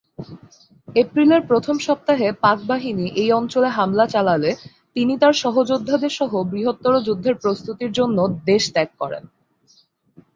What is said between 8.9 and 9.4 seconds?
করেন।